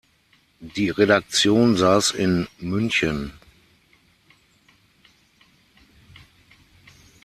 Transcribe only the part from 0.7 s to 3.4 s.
Redaktion saß in München.